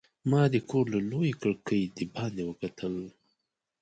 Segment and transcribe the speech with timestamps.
[0.29, 2.93] ما د کور له لویې کړکۍ د باندې وکتل.